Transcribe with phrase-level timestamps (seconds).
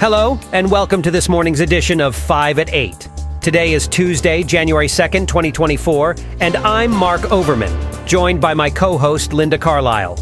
[0.00, 3.06] Hello, and welcome to this morning's edition of 5 at 8.
[3.42, 9.34] Today is Tuesday, January 2nd, 2024, and I'm Mark Overman, joined by my co host,
[9.34, 10.18] Linda Carlisle.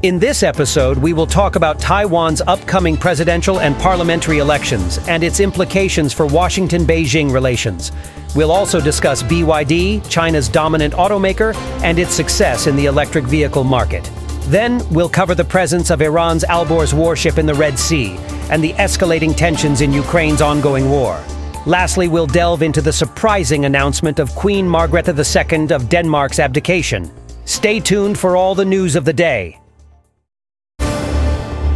[0.00, 5.40] In this episode, we will talk about Taiwan's upcoming presidential and parliamentary elections and its
[5.40, 7.92] implications for Washington Beijing relations.
[8.34, 14.10] We'll also discuss BYD, China's dominant automaker, and its success in the electric vehicle market.
[14.46, 18.16] Then, we'll cover the presence of Iran's Alborz warship in the Red Sea
[18.50, 21.22] and the escalating tensions in Ukraine's ongoing war.
[21.64, 27.10] Lastly, we'll delve into the surprising announcement of Queen Margrethe II of Denmark's abdication.
[27.44, 29.58] Stay tuned for all the news of the day.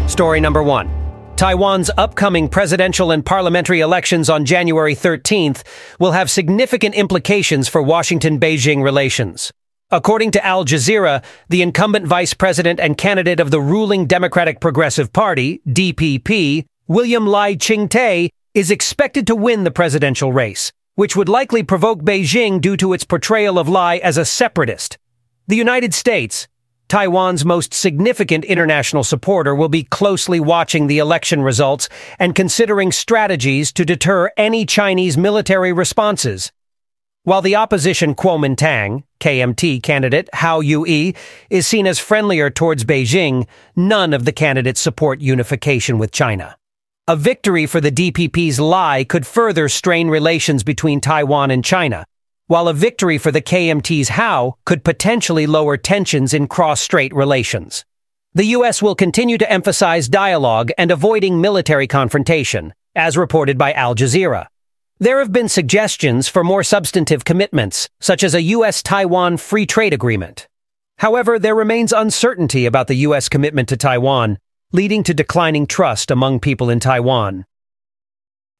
[0.09, 0.91] Story number one.
[1.37, 5.62] Taiwan's upcoming presidential and parliamentary elections on January 13th
[6.01, 9.52] will have significant implications for Washington Beijing relations.
[9.93, 15.13] According to Al Jazeera, the incumbent vice president and candidate of the ruling Democratic Progressive
[15.13, 21.63] Party, DPP, William Lai Ching-te, is expected to win the presidential race, which would likely
[21.63, 24.99] provoke Beijing due to its portrayal of Lai as a separatist.
[25.47, 26.49] The United States,
[26.88, 31.88] Taiwan's most significant international supporter, will be closely watching the election results
[32.19, 36.51] and considering strategies to deter any Chinese military responses.
[37.27, 41.13] While the opposition Kuomintang, KMT candidate Hou Yu-ih,
[41.51, 46.57] is seen as friendlier towards Beijing, none of the candidates support unification with China.
[47.09, 52.07] A victory for the DPP's Lai could further strain relations between Taiwan and China,
[52.47, 57.85] while a victory for the KMT's Hou could potentially lower tensions in cross-strait relations.
[58.35, 58.80] The U.S.
[58.80, 64.47] will continue to emphasize dialogue and avoiding military confrontation, as reported by Al Jazeera.
[64.99, 68.83] There have been suggestions for more substantive commitments, such as a U.S.
[68.83, 70.49] Taiwan free trade agreement.
[70.97, 73.28] However, there remains uncertainty about the U.S.
[73.28, 74.38] commitment to Taiwan,
[74.72, 77.44] leading to declining trust among people in Taiwan.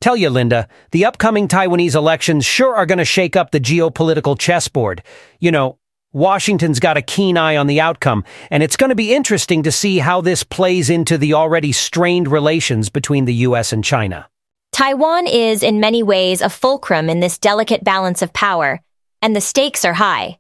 [0.03, 4.39] Tell you, Linda, the upcoming Taiwanese elections sure are going to shake up the geopolitical
[4.39, 5.03] chessboard.
[5.41, 5.79] You know,
[6.13, 9.73] Washington's got a keen eye on the outcome, and it's going to be interesting to
[9.73, 13.73] see how this plays into the already strained relations between the U.S.
[13.73, 14.29] and China.
[14.77, 18.83] Taiwan is, in many ways, a fulcrum in this delicate balance of power,
[19.23, 20.39] and the stakes are high.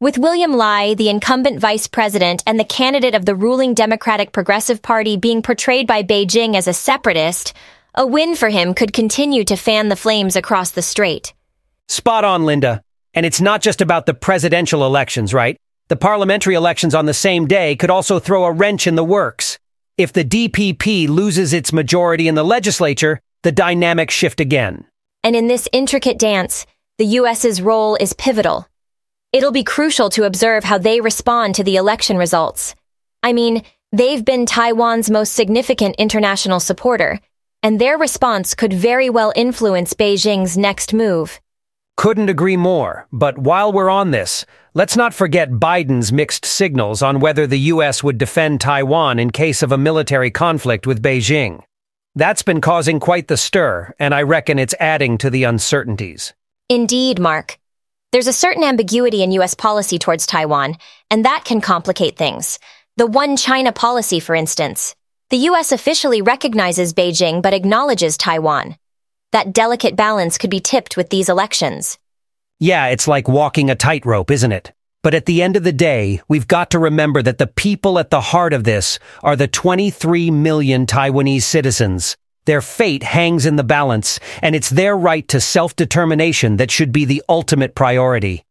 [0.00, 4.80] With William Lai, the incumbent vice president and the candidate of the ruling Democratic Progressive
[4.80, 7.52] Party being portrayed by Beijing as a separatist,
[7.94, 11.34] a win for him could continue to fan the flames across the strait.
[11.90, 12.80] Spot on, Linda.
[13.12, 15.58] And it's not just about the presidential elections, right?
[15.88, 19.58] The parliamentary elections on the same day could also throw a wrench in the works.
[19.98, 24.86] If the DPP loses its majority in the legislature, the dynamics shift again.
[25.22, 26.66] And in this intricate dance,
[26.98, 28.66] the U.S.'s role is pivotal.
[29.32, 32.74] It'll be crucial to observe how they respond to the election results.
[33.22, 33.62] I mean,
[33.92, 37.20] they've been Taiwan's most significant international supporter,
[37.62, 41.40] and their response could very well influence Beijing's next move.
[41.96, 47.20] Couldn't agree more, but while we're on this, let's not forget Biden's mixed signals on
[47.20, 48.02] whether the U.S.
[48.02, 51.62] would defend Taiwan in case of a military conflict with Beijing.
[52.16, 56.32] That's been causing quite the stir, and I reckon it's adding to the uncertainties.
[56.68, 57.58] Indeed, Mark.
[58.12, 59.54] There's a certain ambiguity in U.S.
[59.54, 60.76] policy towards Taiwan,
[61.10, 62.60] and that can complicate things.
[62.96, 64.94] The One China policy, for instance.
[65.30, 65.72] The U.S.
[65.72, 68.76] officially recognizes Beijing but acknowledges Taiwan.
[69.32, 71.98] That delicate balance could be tipped with these elections.
[72.60, 74.72] Yeah, it's like walking a tightrope, isn't it?
[75.04, 78.08] But at the end of the day, we've got to remember that the people at
[78.08, 82.16] the heart of this are the 23 million Taiwanese citizens.
[82.46, 87.04] Their fate hangs in the balance, and it's their right to self-determination that should be
[87.04, 88.44] the ultimate priority.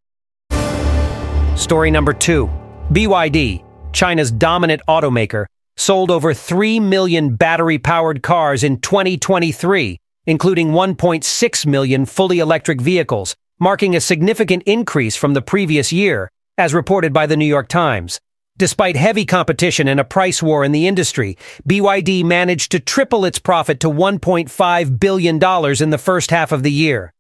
[1.56, 2.52] Story number two.
[2.92, 9.98] BYD, China's dominant automaker, sold over 3 million battery-powered cars in 2023,
[10.28, 16.74] including 1.6 million fully electric vehicles, marking a significant increase from the previous year as
[16.74, 18.22] reported by the New York Times.
[18.58, 21.38] Despite heavy competition and a price war in the industry,
[21.68, 25.36] BYD managed to triple its profit to $1.5 billion
[25.82, 27.12] in the first half of the year.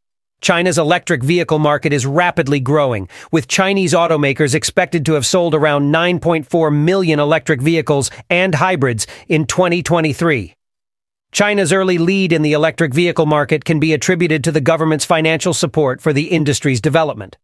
[0.41, 5.91] China's electric vehicle market is rapidly growing, with Chinese automakers expected to have sold around
[5.91, 10.53] 9.4 million electric vehicles and hybrids in 2023.
[11.31, 15.53] China's early lead in the electric vehicle market can be attributed to the government's financial
[15.53, 17.37] support for the industry's development.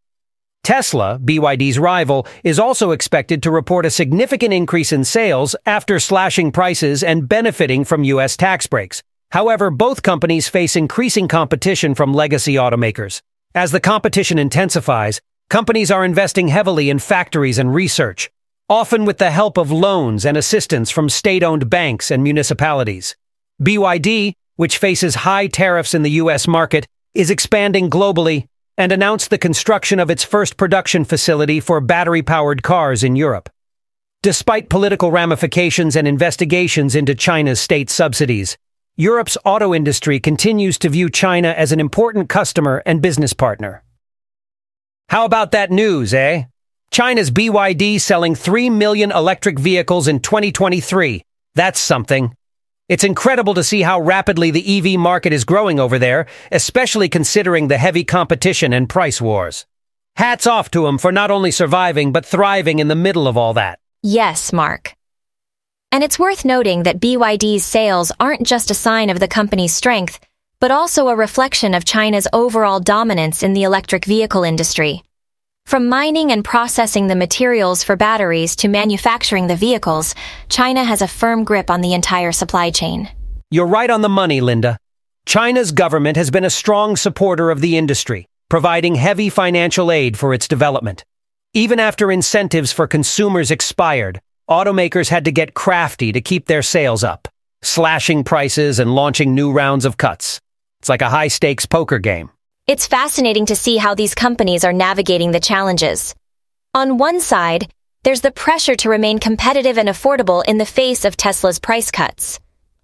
[0.64, 6.52] Tesla, BYD's rival, is also expected to report a significant increase in sales after slashing
[6.52, 8.38] prices and benefiting from U.S.
[8.38, 9.02] tax breaks.
[9.32, 13.22] However, both companies face increasing competition from legacy automakers.
[13.56, 18.30] As the competition intensifies, companies are investing heavily in factories and research,
[18.68, 23.16] often with the help of loans and assistance from state-owned banks and municipalities.
[23.62, 26.48] BYD, which faces high tariffs in the U.S.
[26.48, 26.86] market,
[27.16, 28.49] is expanding globally
[28.80, 33.50] and announced the construction of its first production facility for battery-powered cars in Europe.
[34.24, 38.58] Despite political ramifications and investigations into China's state subsidies,
[38.96, 43.84] Europe's auto industry continues to view China as an important customer and business partner.
[45.10, 46.46] How about that news, eh?
[46.90, 51.22] China's BYD selling 3 million electric vehicles in 2023.
[51.56, 52.34] That's something.
[52.90, 57.68] It's incredible to see how rapidly the EV market is growing over there, especially considering
[57.68, 59.68] the heavy competition and price wars.
[60.16, 63.54] Hats off to them for not only surviving, but thriving in the middle of all
[63.54, 63.78] that.
[64.02, 64.96] Yes, Mark.
[65.92, 70.20] And it's worth noting that BYD's sales aren't just a sign of the company's strength,
[70.60, 75.04] but also a reflection of China's overall dominance in the electric vehicle industry.
[75.70, 80.16] From mining and processing the materials for batteries to manufacturing the vehicles,
[80.50, 83.08] China has a firm grip on the entire supply chain.
[83.52, 84.80] You're right on the money, Linda.
[85.28, 90.34] China's government has been a strong supporter of the industry, providing heavy financial aid for
[90.34, 91.06] its development.
[91.54, 94.20] Even after incentives for consumers expired,
[94.50, 97.28] automakers had to get crafty to keep their sales up,
[97.62, 100.42] slashing prices and launching new rounds of cuts.
[100.80, 102.32] It's like a high-stakes poker game.
[102.70, 106.14] It's fascinating to see how these companies are navigating the challenges.
[106.76, 107.74] On one side,
[108.04, 112.40] there's the pressure to remain competitive and affordable in the face of Tesla's price cuts.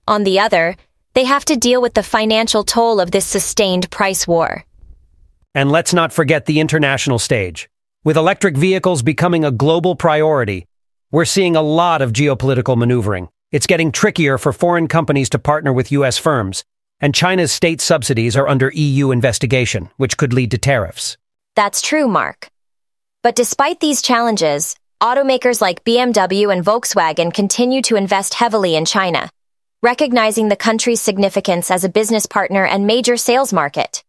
[0.08, 0.76] On the other,
[1.14, 4.66] they have to deal with the financial toll of this sustained price war.
[5.54, 7.70] And let's not forget the international stage.
[8.04, 10.66] With electric vehicles becoming a global priority,
[11.12, 13.30] we're seeing a lot of geopolitical maneuvering.
[13.52, 16.18] It's getting trickier for foreign companies to partner with U.S.
[16.18, 16.64] firms,
[17.01, 21.18] and China's state subsidies are under EU investigation, which could lead to tariffs.
[21.56, 22.50] That's true, Mark.
[23.24, 29.30] But despite these challenges, automakers like BMW and Volkswagen continue to invest heavily in China,
[29.81, 34.03] recognizing the country's significance as a business partner and major sales market.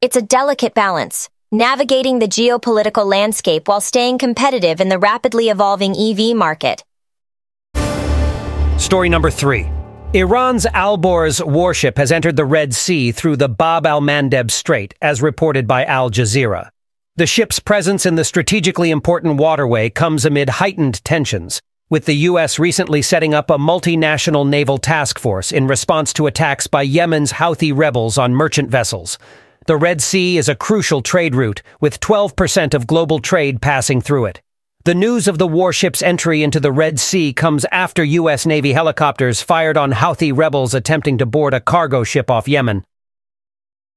[0.00, 5.94] It's a delicate balance, navigating the geopolitical landscape while staying competitive in the rapidly evolving
[5.96, 6.84] EV market.
[8.78, 9.68] Story number three.
[10.12, 15.68] Iran's Alborz warship has entered the Red Sea through the Bab al-Mandeb Strait, as reported
[15.68, 16.70] by Al Jazeera.
[17.14, 22.58] The ship's presence in the strategically important waterway comes amid heightened tensions, with the U.S.
[22.58, 27.72] recently setting up a multinational naval task force in response to attacks by Yemen's Houthi
[27.72, 29.16] rebels on merchant vessels.
[29.66, 34.24] The Red Sea is a crucial trade route, with 12% of global trade passing through
[34.24, 34.42] it.
[34.84, 38.46] The news of the warship's entry into the Red Sea comes after U.S.
[38.46, 42.86] Navy helicopters fired on Houthi rebels attempting to board a cargo ship off Yemen.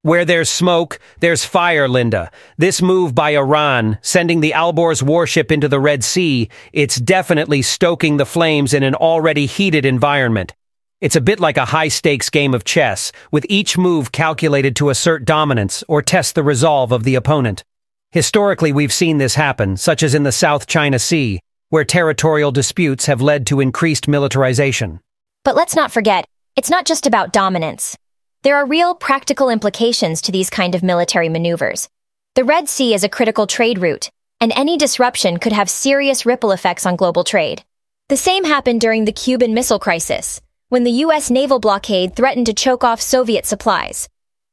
[0.02, 2.30] Where there's smoke, there's fire, Linda.
[2.58, 8.18] This move by Iran, sending the Alborz warship into the Red Sea, it's definitely stoking
[8.18, 10.54] the flames in an already heated environment.
[11.00, 15.24] It's a bit like a high-stakes game of chess, with each move calculated to assert
[15.24, 17.64] dominance or test the resolve of the opponent.
[18.14, 21.40] Historically, we've seen this happen, such as in the South China Sea,
[21.70, 25.00] where territorial disputes have led to increased militarization.
[25.44, 26.24] But let's not forget,
[26.56, 27.98] it's not just about dominance.
[28.44, 31.90] There are real practical implications to these kind of military maneuvers.
[32.36, 36.52] The Red Sea is a critical trade route, and any disruption could have serious ripple
[36.52, 37.64] effects on global trade.
[38.10, 40.40] The same happened during the Cuban Missile Crisis,
[40.70, 41.32] when the U.S.
[41.32, 44.08] naval blockade threatened to choke off Soviet supplies.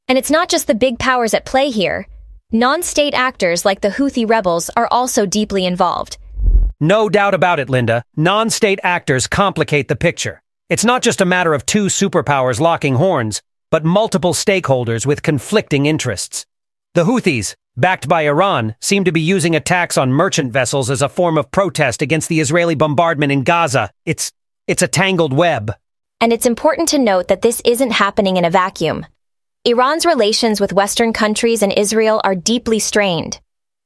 [0.09, 2.07] And it's not just the big powers at play here.
[2.52, 6.19] Non-state actors like the Houthi rebels are also deeply involved.
[6.80, 8.02] No doubt about it, Linda.
[8.16, 10.42] Non-state actors complicate the picture.
[10.69, 13.40] It's not just a matter of two superpowers locking horns,
[13.71, 16.45] but multiple stakeholders with conflicting interests.
[16.95, 21.09] The Houthis, backed by Iran, seem to be using attacks on merchant vessels as a
[21.09, 23.92] form of protest against the Israeli bombardment in Gaza.
[24.04, 24.33] It's,
[24.66, 25.73] it's a tangled web.
[26.21, 29.07] And it's important to note that this isn't happening in a vacuum.
[29.67, 33.40] Iran's relations with Western countries and Israel are deeply strained.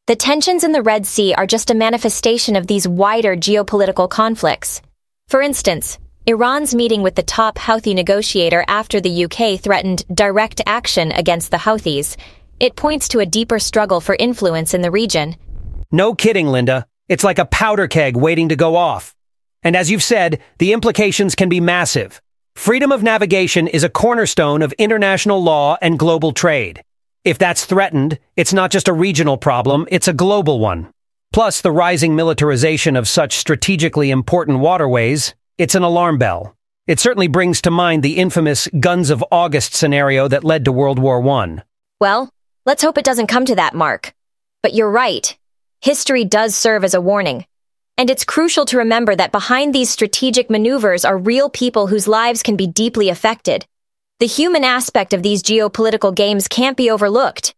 [0.06, 4.80] The tensions in the Red Sea are just a manifestation of these wider geopolitical conflicts.
[5.26, 11.10] For instance, Iran's meeting with the top Houthi negotiator after the UK threatened direct action
[11.10, 12.16] against the Houthis.
[12.60, 15.34] It points to a deeper struggle for influence in the region.
[15.90, 16.86] No kidding, Linda.
[17.08, 19.12] It's like a powder keg waiting to go off.
[19.64, 22.22] And as you've said, the implications can be massive.
[22.56, 26.82] Freedom of navigation is a cornerstone of international law and global trade.
[27.24, 30.90] If that's threatened, it's not just a regional problem, it's a global one.
[31.32, 36.56] Plus, the rising militarization of such strategically important waterways, it's an alarm bell.
[36.86, 40.98] It certainly brings to mind the infamous Guns of August scenario that led to World
[40.98, 41.62] War I.
[42.00, 42.30] Well,
[42.64, 44.14] let's hope it doesn't come to that, Mark.
[44.62, 45.36] But you're right.
[45.80, 47.46] History does serve as a warning.
[47.96, 52.42] And it's crucial to remember that behind these strategic maneuvers are real people whose lives
[52.42, 53.64] can be deeply affected.
[54.18, 57.54] The human aspect of these geopolitical games can't be overlooked.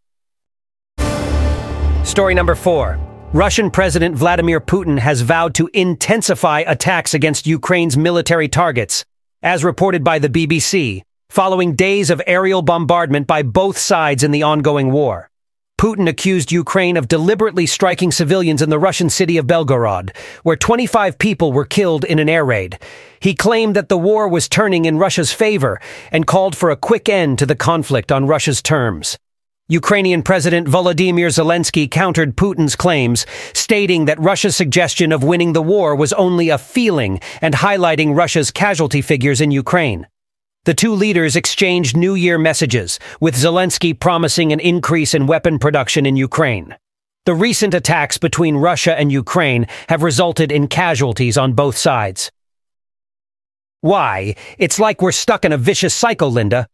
[2.04, 2.98] Story number four.
[3.32, 9.04] Russian President Vladimir Putin has vowed to intensify attacks against Ukraine's military targets,
[9.42, 14.42] as reported by the BBC, following days of aerial bombardment by both sides in the
[14.42, 15.30] ongoing war.
[15.78, 21.18] Putin accused Ukraine of deliberately striking civilians in the Russian city of Belgorod, where 25
[21.18, 22.78] people were killed in an air raid.
[23.20, 25.78] He claimed that the war was turning in Russia's favor
[26.10, 29.18] and called for a quick end to the conflict on Russia's terms.
[29.68, 35.94] Ukrainian President Volodymyr Zelensky countered Putin's claims, stating that Russia's suggestion of winning the war
[35.94, 40.06] was only a feeling and highlighting Russia's casualty figures in Ukraine.
[40.66, 46.04] The two leaders exchanged New Year messages, with Zelensky promising an increase in weapon production
[46.04, 46.74] in Ukraine.
[47.24, 52.32] The recent attacks between Russia and Ukraine have resulted in casualties on both sides.
[53.82, 54.34] Why?
[54.58, 56.66] It's like we're stuck in a vicious cycle, Linda.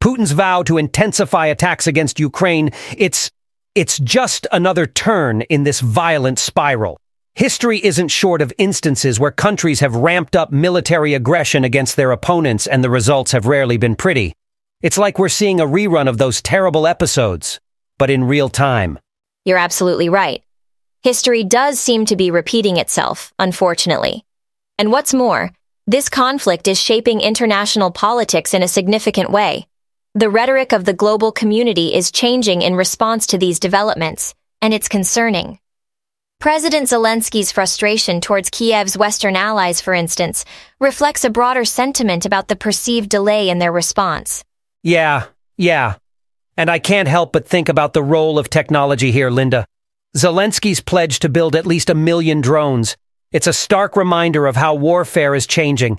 [0.00, 3.32] Putin's vow to intensify attacks against Ukraine, it's,
[3.74, 7.00] it's just another turn in this violent spiral.
[7.34, 12.66] History isn't short of instances where countries have ramped up military aggression against their opponents
[12.66, 14.34] and the results have rarely been pretty.
[14.82, 17.60] It's like we're seeing a rerun of those terrible episodes,
[17.98, 18.98] but in real time.
[19.44, 20.42] You're absolutely right.
[21.02, 24.24] History does seem to be repeating itself, unfortunately.
[24.78, 25.50] And what's more,
[25.86, 29.66] this conflict is shaping international politics in a significant way.
[30.14, 34.88] The rhetoric of the global community is changing in response to these developments, and it's
[34.88, 35.58] concerning.
[36.40, 40.46] President Zelensky's frustration towards Kiev's Western allies, for instance,
[40.78, 44.42] reflects a broader sentiment about the perceived delay in their response.
[44.82, 45.26] Yeah,
[45.58, 45.96] yeah.
[46.56, 49.66] And I can't help but think about the role of technology here, Linda.
[50.16, 52.96] Zelensky's pledge to build at least a million drones.
[53.32, 55.98] It's a stark reminder of how warfare is changing.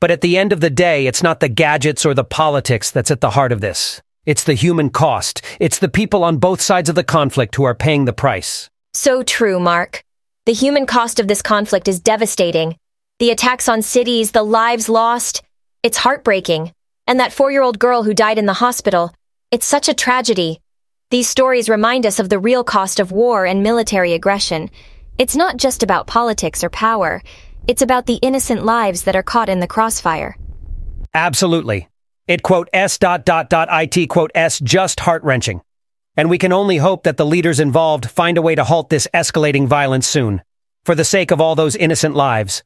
[0.00, 3.10] But at the end of the day, it's not the gadgets or the politics that's
[3.10, 4.00] at the heart of this.
[4.24, 5.42] It's the human cost.
[5.60, 8.70] It's the people on both sides of the conflict who are paying the price.
[8.94, 10.04] So true, Mark.
[10.44, 12.76] The human cost of this conflict is devastating.
[13.20, 15.42] The attacks on cities, the lives lost,
[15.82, 16.72] it's heartbreaking.
[17.06, 19.14] And that four-year-old girl who died in the hospital,
[19.50, 20.60] it's such a tragedy.
[21.10, 24.70] These stories remind us of the real cost of war and military aggression.
[25.16, 27.22] It's not just about politics or power.
[27.66, 30.36] It's about the innocent lives that are caught in the crossfire.
[31.14, 31.88] Absolutely.
[32.26, 35.62] It quote S dot dot dot IT quote S just heart-wrenching
[36.16, 39.08] and we can only hope that the leaders involved find a way to halt this
[39.14, 40.42] escalating violence soon,
[40.84, 42.62] for the sake of all those innocent lives.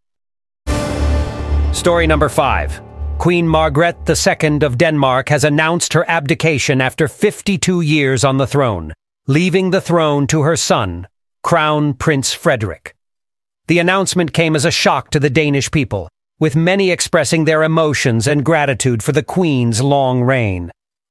[1.73, 2.81] Story number five.
[3.19, 8.93] Queen Margrethe II of Denmark has announced her abdication after 52 years on the throne,
[9.26, 11.07] leaving the throne to her son,
[11.43, 12.95] Crown Prince Frederik.
[13.69, 18.26] The announcement came as a shock to the Danish people, with many expressing their emotions
[18.26, 20.71] and gratitude for the Queen's long reign.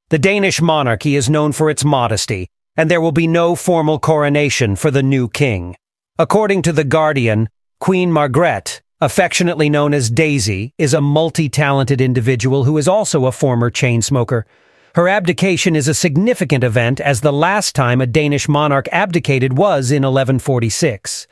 [0.10, 2.48] The Danish monarchy is known for its modesty,
[2.78, 5.76] and there will be no formal coronation for the new king.
[6.20, 12.78] According to The Guardian, Queen Margrethe, affectionately known as Daisy, is a multi-talented individual who
[12.78, 14.46] is also a former chain smoker.
[14.94, 19.90] Her abdication is a significant event as the last time a Danish monarch abdicated was
[19.90, 21.26] in 1146.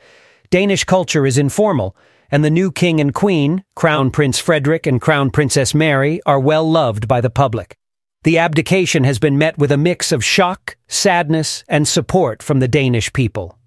[0.50, 1.96] Danish culture is informal,
[2.28, 6.68] and the new king and queen, Crown Prince Frederik and Crown Princess Mary, are well
[6.68, 7.78] loved by the public.
[8.24, 12.68] The abdication has been met with a mix of shock, sadness, and support from the
[12.68, 13.58] Danish people.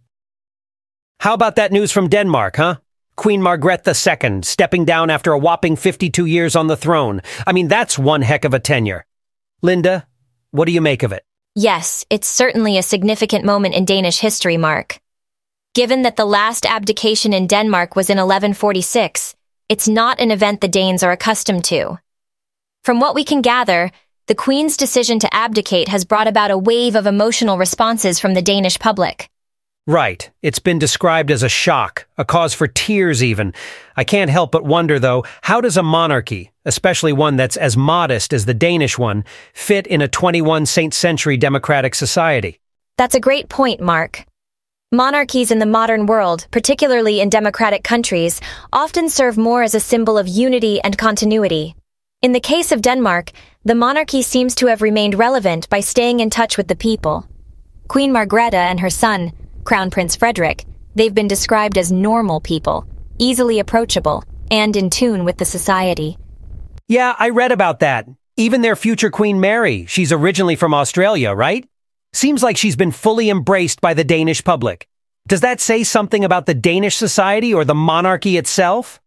[1.19, 2.77] How about that news from Denmark, huh?
[3.15, 7.21] Queen Margrethe II stepping down after a whopping 52 years on the throne.
[7.45, 9.05] I mean, that's one heck of a tenure.
[9.61, 10.07] Linda,
[10.49, 11.23] what do you make of it?
[11.53, 14.99] Yes, it's certainly a significant moment in Danish history, Mark.
[15.75, 19.35] Given that the last abdication in Denmark was in 1146,
[19.69, 21.99] it's not an event the Danes are accustomed to.
[22.83, 23.91] From what we can gather,
[24.27, 28.41] the Queen's decision to abdicate has brought about a wave of emotional responses from the
[28.41, 29.29] Danish public.
[29.87, 30.29] Right.
[30.41, 33.53] It's been described as a shock, a cause for tears even.
[33.95, 38.33] I can't help but wonder, though, how does a monarchy, especially one that's as modest
[38.33, 42.59] as the Danish one, fit in a 21st century democratic society?
[42.97, 44.25] That's a great point, Mark.
[44.91, 48.41] Monarchies in the modern world, particularly in democratic countries,
[48.73, 51.75] often serve more as a symbol of unity and continuity.
[52.23, 53.31] In the case of Denmark,
[53.63, 57.27] the monarchy seems to have remained relevant by staying in touch with the people.
[57.87, 59.31] Queen Margrethe and her son,
[59.63, 62.87] Crown Prince Frederik, they've been described as normal people,
[63.19, 66.17] easily approachable, and in tune with the society.
[66.87, 68.07] Yeah, I read about that.
[68.35, 71.69] Even their future Queen Mary, she's originally from Australia, right?
[72.13, 74.87] Seems like she's been fully embraced by the Danish public.
[75.27, 78.99] Does that say something about the Danish society or the monarchy itself?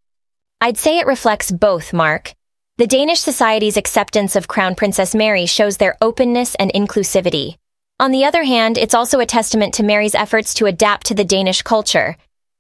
[0.61, 2.35] I'd say it reflects both, Mark.
[2.81, 7.57] The Danish society's acceptance of Crown Princess Mary shows their openness and inclusivity.
[7.99, 11.23] On the other hand, it's also a testament to Mary's efforts to adapt to the
[11.23, 12.17] Danish culture.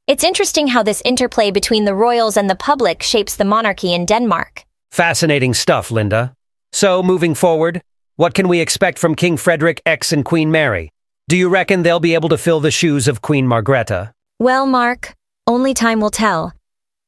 [0.06, 4.04] It's interesting how this interplay between the royals and the public shapes the monarchy in
[4.04, 4.66] Denmark.
[4.90, 6.34] Fascinating stuff, Linda.
[6.70, 7.80] So, moving forward,
[8.16, 10.90] what can we expect from King Frederik X and Queen Mary?
[11.28, 14.12] Do you reckon they'll be able to fill the shoes of Queen Margrethe?
[14.38, 15.14] Well, Mark,
[15.46, 16.52] only time will tell.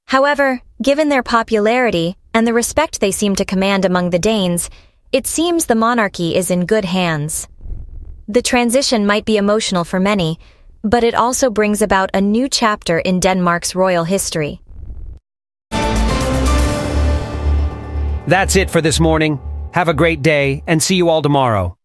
[0.06, 4.70] However, given their popularity and the respect they seem to command among the Danes,
[5.12, 7.48] it seems the monarchy is in good hands.
[8.28, 10.38] The transition might be emotional for many,
[10.82, 14.60] but it also brings about a new chapter in Denmark's royal history.
[18.26, 19.40] That's it for this morning.
[19.72, 21.76] Have a great day and see you all tomorrow.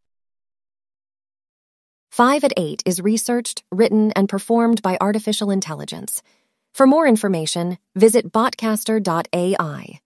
[2.11, 6.23] 5 at 8 is researched, written, and performed by artificial intelligence.
[6.73, 9.99] For more information, visit botcaster.ai.